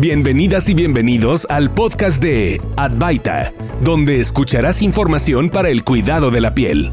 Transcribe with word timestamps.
Bienvenidas 0.00 0.66
y 0.70 0.74
bienvenidos 0.74 1.46
al 1.50 1.74
podcast 1.74 2.22
de 2.22 2.58
Advaita, 2.76 3.52
donde 3.84 4.18
escucharás 4.18 4.80
información 4.80 5.50
para 5.50 5.68
el 5.68 5.84
cuidado 5.84 6.30
de 6.30 6.40
la 6.40 6.54
piel. 6.54 6.90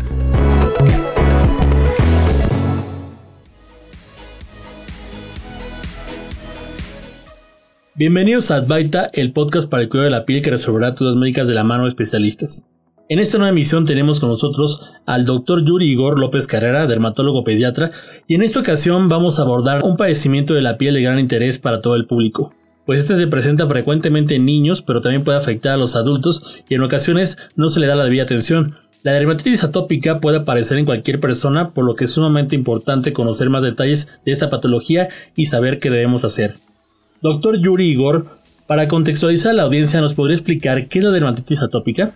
Bienvenidos 7.95 8.51
a 8.51 8.57
Advaita, 8.57 9.09
el 9.13 9.31
podcast 9.31 9.69
para 9.69 9.83
el 9.83 9.89
cuidado 9.89 10.09
de 10.09 10.17
la 10.17 10.25
piel 10.25 10.41
que 10.41 10.51
resolverá 10.51 10.93
todas 10.93 11.15
médicas 11.15 11.47
de 11.47 11.53
la 11.53 11.63
mano 11.63 11.83
de 11.83 11.89
especialistas. 11.89 12.67
En 13.07 13.19
esta 13.19 13.37
nueva 13.37 13.51
emisión 13.51 13.85
tenemos 13.85 14.19
con 14.19 14.27
nosotros 14.27 14.95
al 15.05 15.23
doctor 15.23 15.63
Yuri 15.63 15.89
Igor 15.89 16.19
López 16.19 16.45
Carrera, 16.45 16.87
dermatólogo 16.87 17.45
pediatra, 17.45 17.91
y 18.27 18.35
en 18.35 18.41
esta 18.41 18.59
ocasión 18.59 19.07
vamos 19.07 19.39
a 19.39 19.43
abordar 19.43 19.85
un 19.85 19.95
padecimiento 19.95 20.55
de 20.55 20.61
la 20.61 20.77
piel 20.77 20.95
de 20.95 21.03
gran 21.03 21.19
interés 21.19 21.57
para 21.57 21.79
todo 21.79 21.95
el 21.95 22.05
público. 22.05 22.53
Pues 22.87 23.01
este 23.01 23.17
se 23.17 23.27
presenta 23.27 23.67
frecuentemente 23.67 24.35
en 24.35 24.45
niños, 24.45 24.81
pero 24.81 25.01
también 25.01 25.25
puede 25.25 25.37
afectar 25.37 25.73
a 25.73 25.77
los 25.77 25.97
adultos 25.97 26.63
y 26.69 26.75
en 26.75 26.83
ocasiones 26.83 27.37
no 27.57 27.67
se 27.67 27.81
le 27.81 27.85
da 27.85 27.97
la 27.97 28.05
debida 28.05 28.23
atención. 28.23 28.75
La 29.03 29.11
dermatitis 29.11 29.65
atópica 29.65 30.21
puede 30.21 30.37
aparecer 30.37 30.77
en 30.77 30.85
cualquier 30.85 31.19
persona, 31.19 31.71
por 31.71 31.83
lo 31.83 31.95
que 31.95 32.05
es 32.05 32.11
sumamente 32.11 32.55
importante 32.55 33.11
conocer 33.11 33.49
más 33.49 33.63
detalles 33.63 34.07
de 34.23 34.31
esta 34.31 34.49
patología 34.49 35.09
y 35.35 35.47
saber 35.47 35.79
qué 35.79 35.89
debemos 35.89 36.23
hacer. 36.23 36.53
Doctor 37.21 37.59
Yuri 37.59 37.91
Igor, 37.91 38.39
para 38.67 38.87
contextualizar 38.87 39.51
a 39.51 39.55
la 39.55 39.63
audiencia, 39.63 39.99
¿nos 39.99 40.13
podría 40.13 40.37
explicar 40.37 40.87
qué 40.87 40.99
es 40.99 41.05
la 41.05 41.11
dermatitis 41.11 41.61
atópica? 41.61 42.15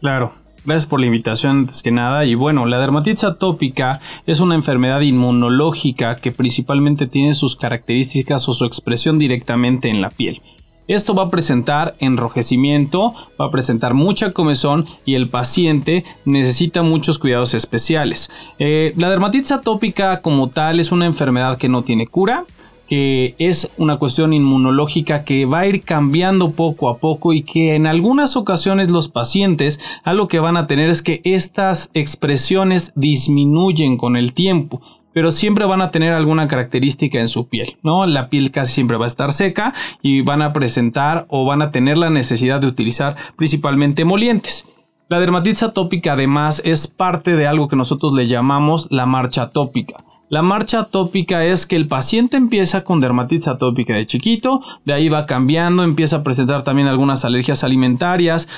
Claro, 0.00 0.34
gracias 0.64 0.88
por 0.88 1.00
la 1.00 1.06
invitación 1.06 1.58
antes 1.58 1.82
que 1.82 1.90
nada. 1.90 2.24
Y 2.24 2.34
bueno, 2.34 2.66
la 2.66 2.78
dermatitis 2.78 3.24
atópica 3.24 4.00
es 4.26 4.40
una 4.40 4.54
enfermedad 4.54 5.00
inmunológica 5.00 6.16
que 6.16 6.32
principalmente 6.32 7.06
tiene 7.06 7.34
sus 7.34 7.56
características 7.56 8.48
o 8.48 8.52
su 8.52 8.64
expresión 8.64 9.18
directamente 9.18 9.88
en 9.88 10.00
la 10.00 10.10
piel. 10.10 10.42
Esto 10.88 11.14
va 11.14 11.24
a 11.24 11.30
presentar 11.30 11.94
enrojecimiento, 12.00 13.14
va 13.40 13.46
a 13.46 13.50
presentar 13.50 13.94
mucha 13.94 14.32
comezón 14.32 14.86
y 15.04 15.14
el 15.14 15.28
paciente 15.28 16.04
necesita 16.24 16.82
muchos 16.82 17.18
cuidados 17.18 17.54
especiales. 17.54 18.28
Eh, 18.58 18.92
la 18.96 19.08
dermatitis 19.08 19.52
atópica 19.52 20.20
como 20.22 20.48
tal 20.48 20.80
es 20.80 20.90
una 20.90 21.06
enfermedad 21.06 21.56
que 21.56 21.68
no 21.68 21.82
tiene 21.82 22.08
cura, 22.08 22.44
que 22.92 23.34
es 23.38 23.70
una 23.78 23.96
cuestión 23.96 24.34
inmunológica 24.34 25.24
que 25.24 25.46
va 25.46 25.60
a 25.60 25.66
ir 25.66 25.80
cambiando 25.80 26.50
poco 26.50 26.90
a 26.90 26.98
poco 26.98 27.32
y 27.32 27.42
que 27.42 27.74
en 27.74 27.86
algunas 27.86 28.36
ocasiones 28.36 28.90
los 28.90 29.08
pacientes 29.08 29.80
algo 30.04 30.28
que 30.28 30.40
van 30.40 30.58
a 30.58 30.66
tener 30.66 30.90
es 30.90 31.00
que 31.00 31.22
estas 31.24 31.90
expresiones 31.94 32.92
disminuyen 32.94 33.96
con 33.96 34.14
el 34.14 34.34
tiempo 34.34 34.82
pero 35.14 35.30
siempre 35.30 35.64
van 35.64 35.80
a 35.80 35.90
tener 35.90 36.12
alguna 36.12 36.48
característica 36.48 37.18
en 37.18 37.28
su 37.28 37.48
piel, 37.48 37.78
¿no? 37.82 38.04
La 38.04 38.28
piel 38.28 38.50
casi 38.50 38.74
siempre 38.74 38.98
va 38.98 39.06
a 39.06 39.08
estar 39.08 39.32
seca 39.32 39.72
y 40.02 40.20
van 40.20 40.42
a 40.42 40.52
presentar 40.52 41.24
o 41.30 41.46
van 41.46 41.62
a 41.62 41.70
tener 41.70 41.96
la 41.96 42.10
necesidad 42.10 42.60
de 42.60 42.66
utilizar 42.66 43.16
principalmente 43.36 44.02
emolientes. 44.02 44.66
La 45.08 45.18
dermatitis 45.18 45.62
atópica 45.62 46.12
además 46.12 46.60
es 46.62 46.88
parte 46.88 47.36
de 47.36 47.46
algo 47.46 47.68
que 47.68 47.76
nosotros 47.76 48.12
le 48.12 48.26
llamamos 48.26 48.88
la 48.90 49.06
marcha 49.06 49.44
atópica. 49.44 50.04
La 50.32 50.40
marcha 50.40 50.80
atópica 50.80 51.44
es 51.44 51.66
que 51.66 51.76
el 51.76 51.88
paciente 51.88 52.38
empieza 52.38 52.84
con 52.84 53.02
dermatitis 53.02 53.48
atópica 53.48 53.94
de 53.94 54.06
chiquito, 54.06 54.62
de 54.86 54.94
ahí 54.94 55.10
va 55.10 55.26
cambiando, 55.26 55.82
empieza 55.82 56.16
a 56.16 56.24
presentar 56.24 56.64
también 56.64 56.88
algunas 56.88 57.26
alergias 57.26 57.64
alimentarias, 57.64 58.48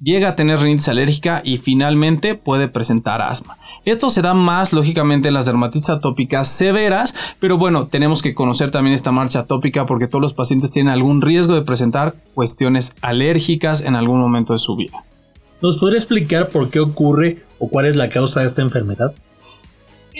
llega 0.00 0.30
a 0.30 0.36
tener 0.36 0.58
rinitis 0.58 0.88
alérgica 0.88 1.42
y 1.44 1.58
finalmente 1.58 2.34
puede 2.34 2.66
presentar 2.68 3.20
asma. 3.20 3.58
Esto 3.84 4.08
se 4.08 4.22
da 4.22 4.32
más 4.32 4.72
lógicamente 4.72 5.28
en 5.28 5.34
las 5.34 5.44
dermatitis 5.44 5.90
atópicas 5.90 6.48
severas, 6.48 7.14
pero 7.38 7.58
bueno, 7.58 7.88
tenemos 7.88 8.22
que 8.22 8.32
conocer 8.32 8.70
también 8.70 8.94
esta 8.94 9.12
marcha 9.12 9.40
atópica 9.40 9.84
porque 9.84 10.06
todos 10.06 10.22
los 10.22 10.32
pacientes 10.32 10.70
tienen 10.70 10.94
algún 10.94 11.20
riesgo 11.20 11.54
de 11.54 11.60
presentar 11.60 12.14
cuestiones 12.32 12.94
alérgicas 13.02 13.82
en 13.82 13.96
algún 13.96 14.18
momento 14.18 14.54
de 14.54 14.60
su 14.60 14.76
vida. 14.76 15.04
¿Nos 15.60 15.76
podría 15.76 15.98
explicar 15.98 16.48
por 16.48 16.70
qué 16.70 16.80
ocurre 16.80 17.44
o 17.58 17.68
cuál 17.68 17.84
es 17.84 17.96
la 17.96 18.08
causa 18.08 18.40
de 18.40 18.46
esta 18.46 18.62
enfermedad? 18.62 19.12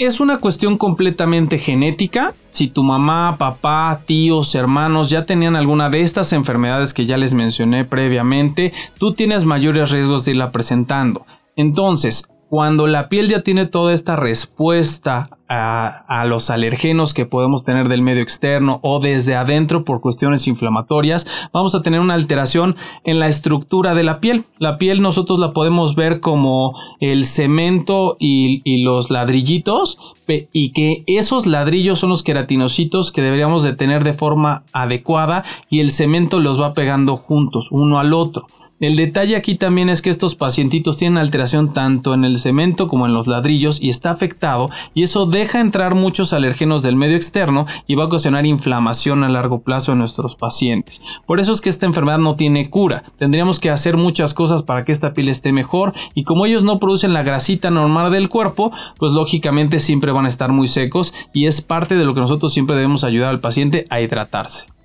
Es 0.05 0.21
una 0.21 0.39
cuestión 0.39 0.79
completamente 0.79 1.59
genética. 1.59 2.35
Si 2.51 2.69
tu 2.69 2.83
mamá, 2.83 3.37
papá, 3.39 4.03
tíos, 4.07 4.55
hermanos 4.55 5.11
ya 5.11 5.27
tenían 5.27 5.57
alguna 5.57 5.91
de 5.91 6.03
estas 6.03 6.33
enfermedades 6.33 6.95
que 6.95 7.07
ya 7.07 7.17
les 7.17 7.35
mencioné 7.35 7.85
previamente, 7.85 8.73
tú 8.99 9.15
tienes 9.15 9.45
mayores 9.45 9.91
riesgos 9.91 10.25
de 10.25 10.33
irla 10.33 10.53
presentando. 10.53 11.27
Entonces, 11.57 12.29
cuando 12.49 12.87
la 12.87 13.09
piel 13.09 13.29
ya 13.29 13.43
tiene 13.43 13.67
toda 13.67 13.93
esta 13.93 14.17
respuesta 14.17 15.31
a, 15.49 16.25
los 16.27 16.51
alergenos 16.51 17.15
que 17.15 17.27
podemos 17.27 17.65
tener 17.65 17.89
del 17.89 18.03
medio 18.03 18.23
externo 18.23 18.81
o 18.83 19.01
desde 19.01 19.35
adentro 19.35 19.85
por 19.85 20.01
cuestiones 20.01 20.47
inflamatorias, 20.47 21.27
vamos 21.53 21.75
a 21.75 21.83
tener 21.83 22.01
una 22.01 22.15
alteración 22.15 22.77
en 23.05 23.19
la 23.19 23.29
estructura 23.29 23.95
de 23.95 24.05
la 24.05 24.21
piel. 24.21 24.45
La 24.59 24.77
piel 24.77 25.01
nosotros 25.01 25.39
la 25.39 25.53
podemos 25.53 25.95
ver 25.95 26.21
como 26.21 26.75
el 27.01 27.25
cemento 27.25 28.17
y, 28.19 28.61
y 28.65 28.83
los 28.83 29.11
ladrillitos 29.11 30.15
y 30.53 30.73
que 30.73 31.05
esos 31.07 31.47
ladrillos 31.47 31.99
son 31.99 32.11
los 32.11 32.23
queratinocitos 32.23 33.13
que 33.13 33.23
deberíamos 33.23 33.63
de 33.63 33.75
tener 33.75 34.05
de 34.05 34.13
forma 34.13 34.65
adecuada 34.73 35.45
y 35.71 35.81
el 35.81 35.91
cemento 35.91 36.41
los 36.41 36.61
va 36.61 36.75
pegando 36.75 37.17
juntos 37.17 37.69
uno 37.71 37.99
al 37.99 38.13
otro. 38.13 38.47
El 38.81 38.95
detalle 38.95 39.35
aquí 39.35 39.57
también 39.57 39.89
es 39.89 40.03
que 40.03 40.11
estos 40.11 40.37
pacientitos 40.37 40.97
tienen 40.99 41.19
alteración 41.19 41.73
tanto 41.73 42.15
en 42.15 42.25
el 42.25 42.37
cemento 42.37 42.87
como 42.87 43.07
en 43.07 43.13
los 43.13 43.27
ladrillos 43.27 43.83
y 43.83 43.89
está 43.89 44.13
afectado 44.13 44.71
y 44.95 45.03
eso 45.03 45.27
deja 45.27 45.61
entrar 45.61 45.97
muchos 45.97 46.33
alergenos 46.33 46.85
del 46.85 46.95
medio 46.95 47.17
externo 47.17 47.67
y 47.89 47.97
va 47.97 48.05
a 48.05 48.07
ocasionar 48.07 48.47
inflamación 48.47 49.25
a 49.25 49.29
largo 49.29 49.63
plazo 49.63 49.91
en 49.91 49.99
nuestros 49.99 50.37
pacientes. 50.37 51.03
Por 51.27 51.41
eso 51.41 51.51
es 51.51 51.61
que 51.61 51.71
esta 51.71 51.87
enfermedad 51.87 52.19
no 52.19 52.37
tiene 52.37 52.71
cura. 52.71 53.03
Tendríamos 53.19 53.59
que 53.59 53.71
hacer 53.71 53.97
muchas 53.97 54.33
cosas 54.33 54.63
para 54.63 54.85
que 54.85 54.93
esta 54.93 55.13
piel 55.13 55.29
esté 55.29 55.51
mejor 55.51 55.93
y 56.15 56.23
como 56.23 56.47
ellos 56.47 56.63
no 56.63 56.79
producen 56.79 57.13
la 57.13 57.25
grasita 57.25 57.73
normal 57.73 58.13
del 58.13 58.29
cuerpo, 58.29 58.71
pues 58.97 59.11
lógicamente 59.11 59.81
siempre 59.81 60.13
van 60.13 60.27
a 60.27 60.29
estar 60.29 60.53
muy 60.53 60.69
secos 60.69 61.13
y 61.33 61.47
es 61.47 61.63
parte 61.63 61.97
de 61.97 62.05
lo 62.05 62.15
que 62.15 62.21
nosotros 62.21 62.53
siempre 62.53 62.77
debemos 62.77 63.03
ayudar 63.03 63.31
al 63.31 63.41
paciente 63.41 63.87
a 63.91 64.01
hidratarse. 64.01 64.78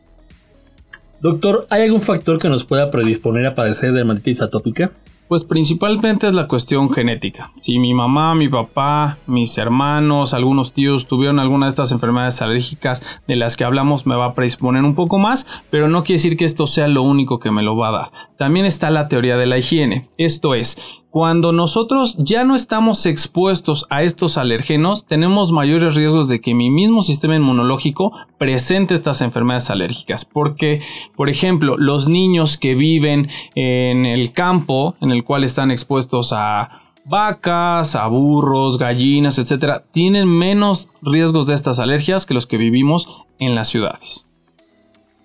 Doctor, 1.23 1.67
¿hay 1.69 1.84
algún 1.84 2.01
factor 2.01 2.38
que 2.38 2.50
nos 2.50 2.66
pueda 2.66 2.91
predisponer 2.91 3.45
a 3.45 3.56
padecer 3.56 3.94
dermatitis 3.94 4.41
atópica? 4.41 4.91
Pues 5.29 5.45
principalmente 5.45 6.28
es 6.28 6.34
la 6.34 6.50
cuestión 6.50 6.91
genética. 6.91 7.53
Si 7.61 7.79
mi 7.79 7.94
mamá, 7.94 8.35
mi 8.35 8.50
papá, 8.50 9.19
mis 9.25 9.57
hermanos, 9.57 10.34
algunos 10.34 10.73
tíos 10.73 11.07
tuvieron 11.07 11.39
alguna 11.39 11.67
de 11.67 11.69
estas 11.69 11.94
enfermedades 11.94 12.41
alérgicas 12.41 13.01
de 13.25 13.38
las 13.38 13.56
que 13.56 13.63
hablamos, 13.63 14.06
me 14.06 14.16
va 14.16 14.25
a 14.25 14.34
predisponer 14.34 14.84
un 14.84 14.95
poco 14.95 15.17
más, 15.17 15.63
pero 15.69 15.88
no 15.88 16.03
quiere 16.03 16.17
decir 16.17 16.35
que 16.35 16.44
esto 16.44 16.67
sea 16.67 16.89
lo 16.89 17.03
único 17.03 17.40
que 17.40 17.51
me 17.51 17.63
lo 17.63 17.78
va 17.78 17.88
a 17.88 17.91
dar. 17.94 18.11
También 18.38 18.66
está 18.66 18.90
la 18.90 19.07
teoría 19.07 19.38
de 19.38 19.45
la 19.45 19.57
higiene. 19.57 20.09
Esto 20.17 20.55
es, 20.55 21.03
cuando 21.13 21.51
nosotros 21.51 22.16
ya 22.18 22.44
no 22.44 22.56
estamos 22.56 23.06
expuestos 23.06 23.85
a 23.91 24.01
estos 24.01 24.35
alergenos, 24.35 25.06
tenemos 25.06 25.51
mayores 25.51 25.94
riesgos 25.94 26.28
de 26.28 26.41
que 26.41 26.56
mi 26.56 26.72
mismo 26.72 27.03
sistema 27.03 27.35
inmunológico 27.35 28.13
presente 28.40 28.96
estas 28.96 29.22
enfermedades 29.22 29.69
alérgicas. 29.69 30.25
Porque, 30.25 30.81
por 31.16 31.29
ejemplo, 31.29 31.78
los 31.78 32.07
niños 32.07 32.57
que 32.57 32.73
viven 32.73 33.29
en 33.53 34.07
el 34.07 34.34
campo, 34.34 34.96
en 35.02 35.12
el 35.12 35.23
cual 35.23 35.44
están 35.44 35.69
expuestos 35.69 36.34
a 36.34 36.81
vacas, 37.06 37.96
a 37.96 38.07
burros, 38.07 38.79
gallinas, 38.79 39.38
etcétera, 39.38 39.84
tienen 39.91 40.28
menos 40.28 40.90
riesgos 41.03 41.46
de 41.46 41.53
estas 41.53 41.78
alergias 41.78 42.25
que 42.25 42.34
los 42.34 42.47
que 42.47 42.57
vivimos 42.57 43.23
en 43.38 43.53
las 43.53 43.68
ciudades. 43.68 44.25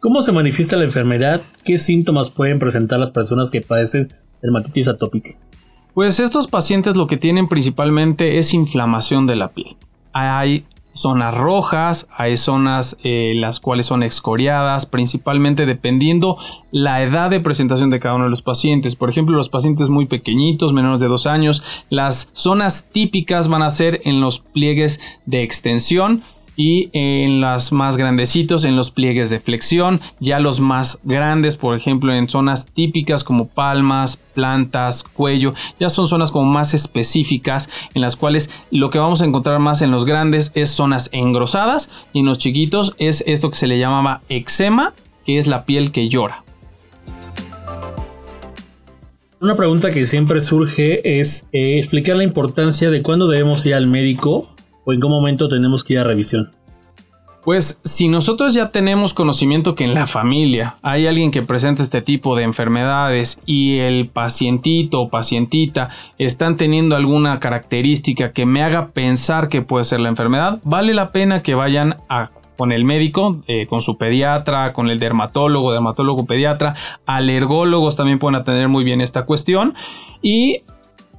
¿Cómo 0.00 0.20
se 0.20 0.32
manifiesta 0.32 0.76
la 0.76 0.84
enfermedad? 0.84 1.40
¿Qué 1.64 1.78
síntomas 1.78 2.28
pueden 2.28 2.58
presentar 2.58 3.00
las 3.00 3.10
personas 3.10 3.50
que 3.50 3.62
padecen 3.62 4.10
dermatitis 4.42 4.86
atópica? 4.88 5.30
Pues 5.98 6.20
estos 6.20 6.46
pacientes 6.46 6.96
lo 6.96 7.08
que 7.08 7.16
tienen 7.16 7.48
principalmente 7.48 8.38
es 8.38 8.54
inflamación 8.54 9.26
de 9.26 9.34
la 9.34 9.48
piel. 9.48 9.76
Hay 10.12 10.64
zonas 10.92 11.34
rojas, 11.34 12.06
hay 12.16 12.36
zonas 12.36 12.96
eh, 13.02 13.32
las 13.34 13.58
cuales 13.58 13.86
son 13.86 14.04
excoriadas, 14.04 14.86
principalmente 14.86 15.66
dependiendo 15.66 16.36
la 16.70 17.02
edad 17.02 17.30
de 17.30 17.40
presentación 17.40 17.90
de 17.90 17.98
cada 17.98 18.14
uno 18.14 18.26
de 18.26 18.30
los 18.30 18.42
pacientes. 18.42 18.94
Por 18.94 19.10
ejemplo, 19.10 19.36
los 19.36 19.48
pacientes 19.48 19.88
muy 19.88 20.06
pequeñitos, 20.06 20.72
menores 20.72 21.00
de 21.00 21.08
dos 21.08 21.26
años, 21.26 21.64
las 21.90 22.28
zonas 22.32 22.86
típicas 22.92 23.48
van 23.48 23.62
a 23.62 23.70
ser 23.70 24.00
en 24.04 24.20
los 24.20 24.38
pliegues 24.38 25.00
de 25.26 25.42
extensión 25.42 26.22
y 26.58 26.90
en 26.92 27.40
las 27.40 27.70
más 27.70 27.96
grandecitos 27.96 28.64
en 28.64 28.74
los 28.74 28.90
pliegues 28.90 29.30
de 29.30 29.38
flexión, 29.38 30.00
ya 30.18 30.40
los 30.40 30.58
más 30.58 30.98
grandes, 31.04 31.56
por 31.56 31.76
ejemplo, 31.76 32.12
en 32.12 32.28
zonas 32.28 32.66
típicas 32.66 33.22
como 33.22 33.46
palmas, 33.46 34.16
plantas, 34.34 35.04
cuello, 35.04 35.54
ya 35.78 35.88
son 35.88 36.08
zonas 36.08 36.32
como 36.32 36.50
más 36.50 36.74
específicas 36.74 37.70
en 37.94 38.02
las 38.02 38.16
cuales 38.16 38.50
lo 38.72 38.90
que 38.90 38.98
vamos 38.98 39.22
a 39.22 39.24
encontrar 39.24 39.60
más 39.60 39.82
en 39.82 39.92
los 39.92 40.04
grandes 40.04 40.50
es 40.56 40.70
zonas 40.70 41.10
engrosadas 41.12 41.90
y 42.12 42.18
en 42.18 42.26
los 42.26 42.38
chiquitos 42.38 42.96
es 42.98 43.22
esto 43.28 43.50
que 43.50 43.56
se 43.56 43.68
le 43.68 43.78
llamaba 43.78 44.22
eczema, 44.28 44.94
que 45.24 45.38
es 45.38 45.46
la 45.46 45.64
piel 45.64 45.92
que 45.92 46.08
llora. 46.08 46.42
Una 49.40 49.54
pregunta 49.54 49.92
que 49.92 50.04
siempre 50.04 50.40
surge 50.40 51.20
es 51.20 51.46
eh, 51.52 51.78
explicar 51.78 52.16
la 52.16 52.24
importancia 52.24 52.90
de 52.90 53.02
cuándo 53.02 53.28
debemos 53.28 53.64
ir 53.64 53.74
al 53.74 53.86
médico 53.86 54.48
o 54.88 54.92
en 54.94 55.00
qué 55.02 55.06
momento 55.06 55.48
tenemos 55.48 55.84
que 55.84 55.92
ir 55.92 55.98
a 55.98 56.04
revisión? 56.04 56.48
Pues 57.44 57.78
si 57.84 58.08
nosotros 58.08 58.54
ya 58.54 58.70
tenemos 58.70 59.12
conocimiento 59.12 59.74
que 59.74 59.84
en 59.84 59.94
la 59.94 60.06
familia 60.06 60.76
hay 60.80 61.06
alguien 61.06 61.30
que 61.30 61.42
presenta 61.42 61.82
este 61.82 62.00
tipo 62.00 62.36
de 62.36 62.44
enfermedades 62.44 63.38
y 63.44 63.78
el 63.78 64.08
pacientito 64.08 65.02
o 65.02 65.10
pacientita 65.10 65.90
están 66.16 66.56
teniendo 66.56 66.96
alguna 66.96 67.38
característica 67.38 68.32
que 68.32 68.46
me 68.46 68.62
haga 68.62 68.88
pensar 68.88 69.50
que 69.50 69.60
puede 69.60 69.84
ser 69.84 70.00
la 70.00 70.08
enfermedad, 70.08 70.58
vale 70.64 70.94
la 70.94 71.12
pena 71.12 71.42
que 71.42 71.54
vayan 71.54 71.98
con 72.56 72.72
el 72.72 72.84
médico, 72.84 73.42
eh, 73.46 73.66
con 73.66 73.82
su 73.82 73.98
pediatra, 73.98 74.72
con 74.72 74.88
el 74.88 74.98
dermatólogo, 74.98 75.72
dermatólogo 75.72 76.24
pediatra, 76.24 76.76
alergólogos 77.04 77.94
también 77.96 78.18
pueden 78.18 78.40
atender 78.40 78.68
muy 78.68 78.84
bien 78.84 79.02
esta 79.02 79.26
cuestión 79.26 79.74
y 80.22 80.62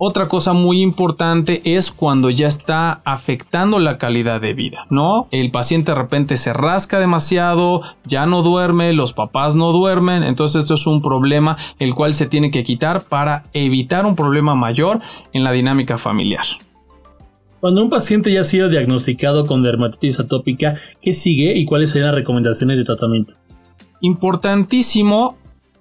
otra 0.02 0.30
cosa 0.30 0.54
muy 0.54 0.82
importante 0.82 1.62
es 1.76 1.92
cuando 1.92 2.30
ya 2.30 2.48
está 2.48 3.02
afectando 3.04 3.80
la 3.80 3.98
calidad 3.98 4.40
de 4.40 4.54
vida, 4.54 4.88
¿no? 4.90 5.28
El 5.30 5.52
paciente 5.52 5.92
de 5.92 5.98
repente 5.98 6.38
se 6.38 6.54
rasca 6.54 7.00
demasiado, 7.00 7.82
ya 8.06 8.26
no 8.26 8.42
duerme, 8.42 8.94
los 8.94 9.12
papás 9.12 9.56
no 9.56 9.74
duermen, 9.74 10.24
entonces 10.24 10.64
esto 10.64 10.76
es 10.76 10.88
un 10.88 11.02
problema 11.02 11.58
el 11.80 11.94
cual 11.96 12.14
se 12.14 12.28
tiene 12.28 12.50
que 12.50 12.64
quitar 12.64 13.04
para 13.04 13.44
evitar 13.52 14.06
un 14.06 14.16
problema 14.16 14.56
mayor 14.56 15.02
en 15.34 15.44
la 15.44 15.52
dinámica 15.52 15.98
familiar. 15.98 16.46
Cuando 17.60 17.84
un 17.84 17.90
paciente 17.90 18.32
ya 18.32 18.40
ha 18.40 18.46
sido 18.46 18.70
diagnosticado 18.70 19.46
con 19.46 19.64
dermatitis 19.64 20.18
atópica, 20.18 20.76
¿qué 21.02 21.12
sigue 21.12 21.58
y 21.58 21.66
cuáles 21.66 21.90
serían 21.90 22.08
las 22.08 22.16
recomendaciones 22.16 22.78
de 22.78 22.86
tratamiento? 22.86 23.34
Importantísimo 24.00 25.36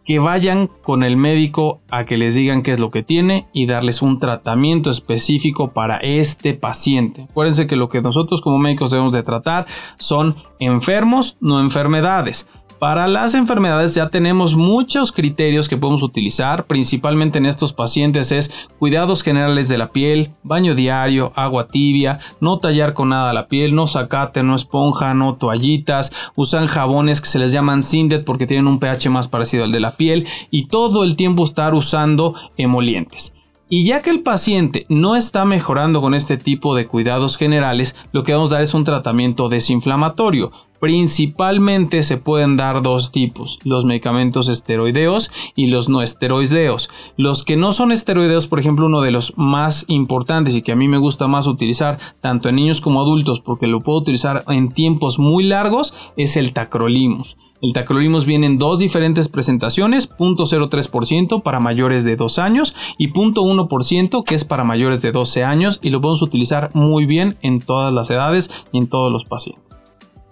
que 0.08 0.18
vayan 0.18 0.70
con 0.82 1.02
el 1.02 1.18
médico 1.18 1.82
a 1.90 2.06
que 2.06 2.16
les 2.16 2.34
digan 2.34 2.62
qué 2.62 2.72
es 2.72 2.80
lo 2.80 2.90
que 2.90 3.02
tiene 3.02 3.46
y 3.52 3.66
darles 3.66 4.00
un 4.00 4.18
tratamiento 4.18 4.88
específico 4.88 5.74
para 5.74 5.98
este 5.98 6.54
paciente. 6.54 7.26
Acuérdense 7.28 7.66
que 7.66 7.76
lo 7.76 7.90
que 7.90 8.00
nosotros 8.00 8.40
como 8.40 8.58
médicos 8.58 8.90
debemos 8.90 9.12
de 9.12 9.22
tratar 9.22 9.66
son 9.98 10.34
enfermos, 10.60 11.36
no 11.42 11.60
enfermedades. 11.60 12.48
Para 12.78 13.08
las 13.08 13.34
enfermedades 13.34 13.96
ya 13.96 14.08
tenemos 14.08 14.54
muchos 14.54 15.10
criterios 15.10 15.68
que 15.68 15.76
podemos 15.76 16.04
utilizar, 16.04 16.64
principalmente 16.66 17.38
en 17.38 17.46
estos 17.46 17.72
pacientes 17.72 18.30
es 18.30 18.70
cuidados 18.78 19.24
generales 19.24 19.68
de 19.68 19.78
la 19.78 19.90
piel, 19.90 20.30
baño 20.44 20.76
diario, 20.76 21.32
agua 21.34 21.66
tibia, 21.66 22.20
no 22.40 22.60
tallar 22.60 22.94
con 22.94 23.08
nada 23.08 23.32
la 23.32 23.48
piel, 23.48 23.74
no 23.74 23.88
sacate, 23.88 24.44
no 24.44 24.54
esponja, 24.54 25.12
no 25.12 25.34
toallitas, 25.34 26.30
usan 26.36 26.68
jabones 26.68 27.20
que 27.20 27.28
se 27.28 27.40
les 27.40 27.50
llaman 27.50 27.82
Sindet 27.82 28.24
porque 28.24 28.46
tienen 28.46 28.68
un 28.68 28.78
pH 28.78 29.10
más 29.10 29.26
parecido 29.26 29.64
al 29.64 29.72
de 29.72 29.80
la 29.80 29.96
piel 29.96 30.28
y 30.52 30.68
todo 30.68 31.02
el 31.02 31.16
tiempo 31.16 31.42
estar 31.42 31.74
usando 31.74 32.36
emolientes. 32.56 33.34
Y 33.70 33.84
ya 33.84 34.00
que 34.00 34.08
el 34.08 34.20
paciente 34.20 34.86
no 34.88 35.14
está 35.14 35.44
mejorando 35.44 36.00
con 36.00 36.14
este 36.14 36.38
tipo 36.38 36.74
de 36.74 36.86
cuidados 36.86 37.36
generales, 37.36 37.96
lo 38.12 38.22
que 38.22 38.32
vamos 38.32 38.50
a 38.50 38.54
dar 38.54 38.62
es 38.62 38.72
un 38.72 38.84
tratamiento 38.84 39.50
desinflamatorio. 39.50 40.52
Principalmente 40.80 42.02
se 42.02 42.18
pueden 42.18 42.56
dar 42.56 42.82
dos 42.82 43.10
tipos, 43.10 43.58
los 43.64 43.84
medicamentos 43.84 44.48
esteroideos 44.48 45.30
y 45.56 45.68
los 45.68 45.88
no 45.88 46.02
esteroideos. 46.02 46.88
Los 47.16 47.44
que 47.44 47.56
no 47.56 47.72
son 47.72 47.90
esteroideos, 47.90 48.46
por 48.46 48.60
ejemplo, 48.60 48.86
uno 48.86 49.00
de 49.00 49.10
los 49.10 49.36
más 49.36 49.84
importantes 49.88 50.54
y 50.54 50.62
que 50.62 50.72
a 50.72 50.76
mí 50.76 50.86
me 50.86 50.98
gusta 50.98 51.26
más 51.26 51.46
utilizar 51.46 51.98
tanto 52.20 52.48
en 52.48 52.56
niños 52.56 52.80
como 52.80 53.00
adultos 53.00 53.40
porque 53.40 53.66
lo 53.66 53.80
puedo 53.80 53.98
utilizar 53.98 54.44
en 54.48 54.70
tiempos 54.70 55.18
muy 55.18 55.44
largos, 55.44 56.12
es 56.16 56.36
el 56.36 56.52
tacrolimus. 56.52 57.36
El 57.60 57.72
tacrolimus 57.72 58.24
viene 58.24 58.46
en 58.46 58.58
dos 58.58 58.78
diferentes 58.78 59.28
presentaciones, 59.28 60.10
0.03% 60.16 61.42
para 61.42 61.58
mayores 61.58 62.04
de 62.04 62.14
2 62.14 62.38
años 62.38 62.74
y 62.98 63.08
0.1% 63.08 64.22
que 64.22 64.36
es 64.36 64.44
para 64.44 64.62
mayores 64.62 65.02
de 65.02 65.10
12 65.10 65.42
años 65.42 65.80
y 65.82 65.90
lo 65.90 66.00
podemos 66.00 66.22
utilizar 66.22 66.70
muy 66.74 67.04
bien 67.04 67.36
en 67.42 67.60
todas 67.60 67.92
las 67.92 68.10
edades 68.10 68.66
y 68.70 68.78
en 68.78 68.86
todos 68.86 69.12
los 69.12 69.24
pacientes. 69.24 69.87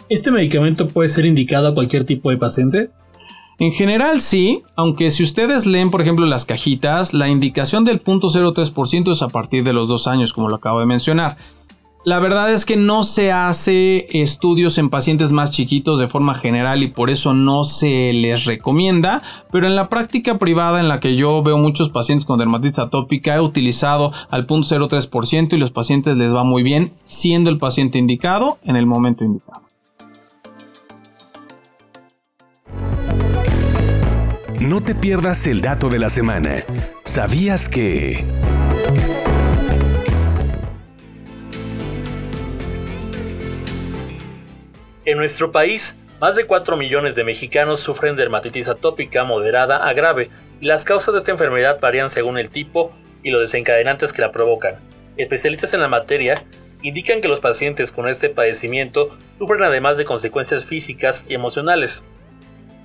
¿Este 0.09 0.31
medicamento 0.31 0.87
puede 0.87 1.09
ser 1.09 1.27
indicado 1.27 1.67
a 1.67 1.75
cualquier 1.75 2.05
tipo 2.05 2.31
de 2.31 2.37
paciente? 2.37 2.91
En 3.59 3.73
general 3.73 4.21
sí, 4.21 4.63
aunque 4.77 5.11
si 5.11 5.25
ustedes 5.25 5.67
leen 5.67 5.91
por 5.91 6.01
ejemplo 6.01 6.27
las 6.27 6.45
cajitas, 6.45 7.13
la 7.13 7.29
indicación 7.29 7.85
del 7.85 8.03
0.03% 8.03 9.11
es 9.11 9.23
a 9.23 9.29
partir 9.29 9.65
de 9.65 9.73
los 9.73 9.89
dos 9.89 10.07
años, 10.07 10.33
como 10.33 10.49
lo 10.49 10.57
acabo 10.57 10.79
de 10.79 10.87
mencionar. 10.87 11.39
La 12.05 12.21
verdad 12.21 12.53
es 12.53 12.65
que 12.65 12.77
no 12.77 13.03
se 13.03 13.33
hace 13.33 14.07
estudios 14.23 14.79
en 14.79 14.91
pacientes 14.91 15.33
más 15.33 15.51
chiquitos 15.51 15.99
de 15.99 16.07
forma 16.07 16.35
general 16.35 16.85
y 16.85 16.89
por 16.89 17.11
eso 17.11 17.35
no 17.35 17.65
se 17.65 18.13
les 18.13 18.45
recomienda, 18.45 19.23
pero 19.51 19.67
en 19.67 19.75
la 19.75 19.89
práctica 19.89 20.39
privada 20.39 20.79
en 20.79 20.87
la 20.87 21.01
que 21.01 21.17
yo 21.17 21.43
veo 21.43 21.59
muchos 21.59 21.89
pacientes 21.89 22.25
con 22.25 22.39
dermatitis 22.39 22.79
atópica 22.79 23.35
he 23.35 23.41
utilizado 23.41 24.13
al 24.31 24.47
0.03% 24.47 25.55
y 25.55 25.59
los 25.59 25.73
pacientes 25.73 26.17
les 26.17 26.33
va 26.33 26.45
muy 26.45 26.63
bien, 26.63 26.93
siendo 27.07 27.51
el 27.51 27.59
paciente 27.59 27.99
indicado 27.99 28.59
en 28.63 28.77
el 28.77 28.87
momento 28.87 29.25
indicado. 29.25 29.66
No 34.67 34.81
te 34.81 34.97
pierdas 34.97 35.47
el 35.47 35.61
dato 35.61 35.89
de 35.89 36.01
la 36.01 36.09
semana. 36.09 36.57
¿Sabías 37.05 37.69
que... 37.69 38.25
En 45.05 45.19
nuestro 45.19 45.53
país, 45.53 45.95
más 46.21 46.35
de 46.35 46.47
4 46.47 46.77
millones 46.77 47.15
de 47.15 47.23
mexicanos 47.23 47.79
sufren 47.79 48.17
dermatitis 48.17 48.67
atópica 48.67 49.23
moderada 49.23 49.87
a 49.87 49.93
grave 49.93 50.31
y 50.61 50.67
las 50.67 50.85
causas 50.85 51.15
de 51.15 51.19
esta 51.19 51.31
enfermedad 51.31 51.79
varían 51.81 52.11
según 52.11 52.37
el 52.37 52.51
tipo 52.51 52.93
y 53.23 53.31
los 53.31 53.43
desencadenantes 53.43 54.13
que 54.13 54.23
la 54.23 54.33
provocan. 54.33 54.81
Especialistas 55.17 55.75
en 55.75 55.81
la 55.81 55.87
materia 55.87 56.43
indican 56.83 57.21
que 57.21 57.29
los 57.29 57.39
pacientes 57.39 57.93
con 57.93 58.09
este 58.09 58.31
padecimiento 58.31 59.17
sufren 59.39 59.63
además 59.63 59.97
de 59.97 60.05
consecuencias 60.05 60.65
físicas 60.65 61.25
y 61.29 61.35
emocionales. 61.35 62.03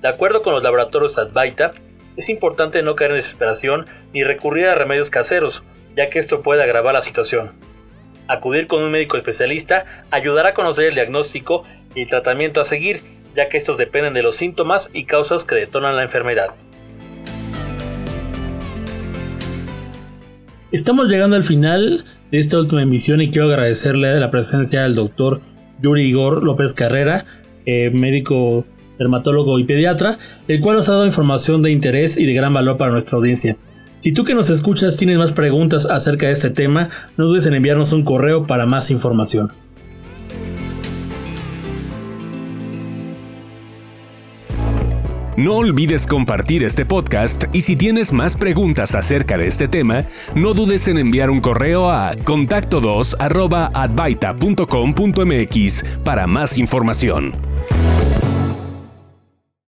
De 0.02 0.08
acuerdo 0.08 0.42
con 0.42 0.52
los 0.52 0.64
laboratorios 0.64 1.16
Advaita, 1.16 1.74
es 2.16 2.28
importante 2.28 2.82
no 2.82 2.96
caer 2.96 3.12
en 3.12 3.18
desesperación 3.18 3.86
ni 4.12 4.24
recurrir 4.24 4.66
a 4.66 4.74
remedios 4.74 5.10
caseros, 5.10 5.62
ya 5.96 6.10
que 6.10 6.18
esto 6.18 6.42
puede 6.42 6.60
agravar 6.60 6.94
la 6.94 7.02
situación. 7.02 7.52
Acudir 8.26 8.66
con 8.66 8.82
un 8.82 8.90
médico 8.90 9.16
especialista 9.16 9.84
ayudará 10.10 10.48
a 10.48 10.54
conocer 10.54 10.86
el 10.86 10.94
diagnóstico 10.94 11.62
y 11.94 12.02
el 12.02 12.08
tratamiento 12.08 12.60
a 12.60 12.64
seguir, 12.64 13.00
ya 13.36 13.48
que 13.48 13.58
estos 13.58 13.78
dependen 13.78 14.12
de 14.12 14.24
los 14.24 14.34
síntomas 14.34 14.90
y 14.92 15.04
causas 15.04 15.44
que 15.44 15.54
detonan 15.54 15.94
la 15.94 16.02
enfermedad. 16.02 16.48
Estamos 20.72 21.10
llegando 21.10 21.36
al 21.36 21.44
final 21.44 22.06
de 22.32 22.38
esta 22.40 22.58
última 22.58 22.82
emisión 22.82 23.20
y 23.20 23.30
quiero 23.30 23.46
agradecerle 23.46 24.18
la 24.18 24.32
presencia 24.32 24.82
del 24.82 24.96
doctor 24.96 25.42
Yuri 25.80 26.08
Igor 26.08 26.42
López 26.42 26.74
Carrera, 26.74 27.24
eh, 27.66 27.90
médico 27.92 28.66
dermatólogo 29.02 29.58
y 29.58 29.64
pediatra, 29.64 30.18
el 30.48 30.60
cual 30.60 30.76
nos 30.76 30.88
ha 30.88 30.92
dado 30.92 31.06
información 31.06 31.62
de 31.62 31.70
interés 31.70 32.18
y 32.18 32.26
de 32.26 32.34
gran 32.34 32.54
valor 32.54 32.76
para 32.76 32.92
nuestra 32.92 33.18
audiencia. 33.18 33.56
Si 33.94 34.12
tú 34.12 34.24
que 34.24 34.34
nos 34.34 34.50
escuchas 34.50 34.96
tienes 34.96 35.18
más 35.18 35.32
preguntas 35.32 35.86
acerca 35.86 36.26
de 36.26 36.32
este 36.32 36.50
tema, 36.50 36.90
no 37.16 37.26
dudes 37.26 37.46
en 37.46 37.54
enviarnos 37.54 37.92
un 37.92 38.04
correo 38.04 38.46
para 38.46 38.66
más 38.66 38.90
información. 38.90 39.52
No 45.36 45.54
olvides 45.54 46.06
compartir 46.06 46.62
este 46.62 46.84
podcast 46.84 47.44
y 47.54 47.62
si 47.62 47.74
tienes 47.74 48.12
más 48.12 48.36
preguntas 48.36 48.94
acerca 48.94 49.38
de 49.38 49.46
este 49.46 49.66
tema, 49.66 50.04
no 50.34 50.52
dudes 50.52 50.88
en 50.88 50.98
enviar 50.98 51.30
un 51.30 51.40
correo 51.40 51.90
a 51.90 52.14
contacto2 52.14 53.16
para 56.04 56.26
más 56.26 56.58
información. 56.58 57.51